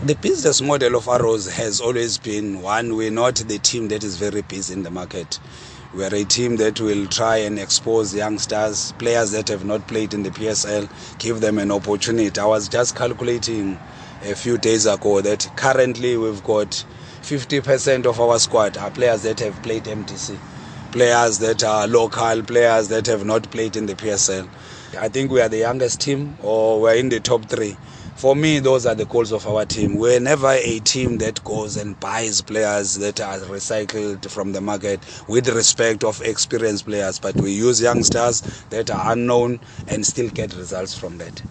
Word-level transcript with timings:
The 0.00 0.14
business 0.14 0.62
model 0.62 0.94
of 0.94 1.08
Arrows 1.08 1.52
has 1.54 1.80
always 1.80 2.18
been 2.18 2.62
one, 2.62 2.94
we're 2.94 3.10
not 3.10 3.34
the 3.34 3.58
team 3.58 3.88
that 3.88 4.04
is 4.04 4.16
very 4.16 4.42
busy 4.42 4.72
in 4.72 4.84
the 4.84 4.92
market. 4.92 5.40
We're 5.92 6.14
a 6.14 6.22
team 6.22 6.54
that 6.58 6.80
will 6.80 7.08
try 7.08 7.38
and 7.38 7.58
expose 7.58 8.14
youngsters, 8.14 8.92
players 8.92 9.32
that 9.32 9.48
have 9.48 9.64
not 9.64 9.88
played 9.88 10.14
in 10.14 10.22
the 10.22 10.30
PSL, 10.30 10.88
give 11.18 11.40
them 11.40 11.58
an 11.58 11.72
opportunity. 11.72 12.40
I 12.40 12.46
was 12.46 12.68
just 12.68 12.94
calculating 12.94 13.76
a 14.22 14.36
few 14.36 14.56
days 14.56 14.86
ago 14.86 15.20
that 15.20 15.50
currently 15.56 16.16
we've 16.16 16.44
got 16.44 16.84
50% 17.22 18.06
of 18.06 18.20
our 18.20 18.38
squad 18.38 18.76
are 18.76 18.92
players 18.92 19.24
that 19.24 19.40
have 19.40 19.60
played 19.64 19.82
MDC, 19.82 20.38
players 20.92 21.40
that 21.40 21.64
are 21.64 21.88
local, 21.88 22.44
players 22.44 22.86
that 22.86 23.06
have 23.06 23.26
not 23.26 23.50
played 23.50 23.74
in 23.74 23.86
the 23.86 23.94
PSL. 23.94 24.48
I 24.96 25.08
think 25.08 25.32
we 25.32 25.40
are 25.40 25.48
the 25.48 25.58
youngest 25.58 26.00
team, 26.00 26.36
or 26.40 26.80
we're 26.80 26.94
in 26.94 27.08
the 27.08 27.18
top 27.18 27.46
three. 27.46 27.76
For 28.18 28.34
me, 28.34 28.58
those 28.58 28.84
are 28.84 28.96
the 28.96 29.04
goals 29.06 29.30
of 29.30 29.46
our 29.46 29.64
team. 29.64 29.96
We're 29.96 30.18
never 30.18 30.48
a 30.50 30.80
team 30.80 31.18
that 31.18 31.44
goes 31.44 31.76
and 31.76 31.98
buys 32.00 32.40
players 32.40 32.96
that 32.96 33.20
are 33.20 33.38
recycled 33.38 34.28
from 34.28 34.52
the 34.52 34.60
market 34.60 34.98
with 35.28 35.48
respect 35.48 36.02
of 36.02 36.20
experienced 36.22 36.84
players, 36.86 37.20
but 37.20 37.36
we 37.36 37.52
use 37.52 37.80
youngsters 37.80 38.42
that 38.70 38.90
are 38.90 39.12
unknown 39.12 39.60
and 39.86 40.04
still 40.04 40.30
get 40.30 40.52
results 40.56 40.98
from 40.98 41.18
that. 41.18 41.48